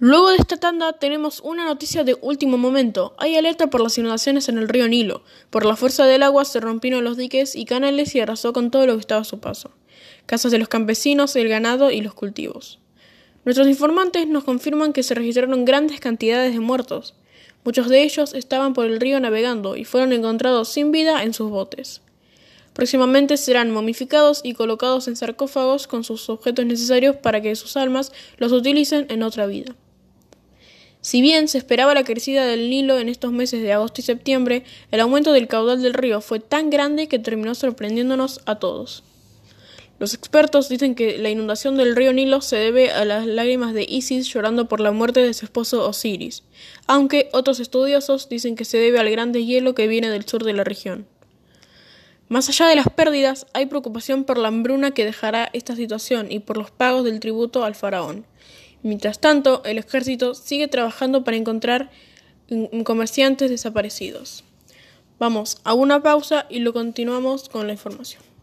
Luego 0.00 0.30
de 0.30 0.36
esta 0.38 0.56
tanda 0.56 0.92
tenemos 0.94 1.40
una 1.44 1.64
noticia 1.64 2.02
de 2.02 2.16
último 2.20 2.58
momento. 2.58 3.14
Hay 3.16 3.36
alerta 3.36 3.68
por 3.68 3.80
las 3.80 3.96
inundaciones 3.96 4.48
en 4.48 4.58
el 4.58 4.68
río 4.68 4.88
Nilo. 4.88 5.22
Por 5.50 5.64
la 5.64 5.76
fuerza 5.76 6.04
del 6.04 6.24
agua 6.24 6.44
se 6.44 6.58
rompieron 6.58 7.04
los 7.04 7.16
diques 7.16 7.54
y 7.54 7.64
canales 7.64 8.12
y 8.16 8.20
arrasó 8.20 8.52
con 8.52 8.72
todo 8.72 8.88
lo 8.88 8.94
que 8.94 9.00
estaba 9.00 9.20
a 9.20 9.24
su 9.24 9.38
paso. 9.38 9.70
Casas 10.26 10.50
de 10.50 10.58
los 10.58 10.66
campesinos, 10.66 11.36
el 11.36 11.48
ganado 11.48 11.92
y 11.92 12.00
los 12.00 12.12
cultivos. 12.12 12.80
Nuestros 13.44 13.68
informantes 13.68 14.26
nos 14.26 14.42
confirman 14.42 14.92
que 14.92 15.04
se 15.04 15.14
registraron 15.14 15.64
grandes 15.64 16.00
cantidades 16.00 16.52
de 16.52 16.60
muertos. 16.60 17.14
Muchos 17.62 17.88
de 17.88 18.02
ellos 18.02 18.34
estaban 18.34 18.74
por 18.74 18.86
el 18.86 19.00
río 19.00 19.20
navegando 19.20 19.76
y 19.76 19.84
fueron 19.84 20.12
encontrados 20.12 20.70
sin 20.70 20.90
vida 20.90 21.22
en 21.22 21.32
sus 21.34 21.50
botes. 21.50 22.02
Próximamente 22.72 23.36
serán 23.36 23.70
momificados 23.70 24.40
y 24.42 24.54
colocados 24.54 25.06
en 25.06 25.14
sarcófagos 25.14 25.86
con 25.86 26.02
sus 26.02 26.28
objetos 26.28 26.66
necesarios 26.66 27.14
para 27.14 27.40
que 27.40 27.54
sus 27.54 27.76
almas 27.76 28.10
los 28.38 28.50
utilicen 28.50 29.06
en 29.08 29.22
otra 29.22 29.46
vida. 29.46 29.76
Si 31.04 31.20
bien 31.20 31.48
se 31.48 31.58
esperaba 31.58 31.92
la 31.92 32.02
crecida 32.02 32.46
del 32.46 32.70
Nilo 32.70 32.98
en 32.98 33.10
estos 33.10 33.30
meses 33.30 33.60
de 33.60 33.74
agosto 33.74 34.00
y 34.00 34.04
septiembre, 34.04 34.64
el 34.90 35.00
aumento 35.00 35.32
del 35.32 35.48
caudal 35.48 35.82
del 35.82 35.92
río 35.92 36.22
fue 36.22 36.40
tan 36.40 36.70
grande 36.70 37.08
que 37.08 37.18
terminó 37.18 37.54
sorprendiéndonos 37.54 38.40
a 38.46 38.54
todos. 38.54 39.04
Los 39.98 40.14
expertos 40.14 40.70
dicen 40.70 40.94
que 40.94 41.18
la 41.18 41.28
inundación 41.28 41.76
del 41.76 41.94
río 41.94 42.14
Nilo 42.14 42.40
se 42.40 42.56
debe 42.56 42.90
a 42.90 43.04
las 43.04 43.26
lágrimas 43.26 43.74
de 43.74 43.84
Isis 43.86 44.26
llorando 44.32 44.66
por 44.66 44.80
la 44.80 44.92
muerte 44.92 45.20
de 45.20 45.34
su 45.34 45.44
esposo 45.44 45.86
Osiris, 45.86 46.42
aunque 46.86 47.28
otros 47.34 47.60
estudiosos 47.60 48.30
dicen 48.30 48.56
que 48.56 48.64
se 48.64 48.78
debe 48.78 48.98
al 48.98 49.10
grande 49.10 49.44
hielo 49.44 49.74
que 49.74 49.88
viene 49.88 50.08
del 50.08 50.26
sur 50.26 50.42
de 50.42 50.54
la 50.54 50.64
región. 50.64 51.06
Más 52.30 52.48
allá 52.48 52.66
de 52.66 52.76
las 52.76 52.88
pérdidas, 52.88 53.46
hay 53.52 53.66
preocupación 53.66 54.24
por 54.24 54.38
la 54.38 54.48
hambruna 54.48 54.92
que 54.92 55.04
dejará 55.04 55.50
esta 55.52 55.76
situación 55.76 56.32
y 56.32 56.38
por 56.38 56.56
los 56.56 56.70
pagos 56.70 57.04
del 57.04 57.20
tributo 57.20 57.62
al 57.62 57.74
faraón. 57.74 58.24
Mientras 58.84 59.18
tanto, 59.18 59.64
el 59.64 59.78
ejército 59.78 60.34
sigue 60.34 60.68
trabajando 60.68 61.24
para 61.24 61.38
encontrar 61.38 61.90
comerciantes 62.84 63.48
desaparecidos. 63.48 64.44
Vamos 65.18 65.58
a 65.64 65.72
una 65.72 66.02
pausa 66.02 66.44
y 66.50 66.58
lo 66.58 66.74
continuamos 66.74 67.48
con 67.48 67.66
la 67.66 67.72
información. 67.72 68.33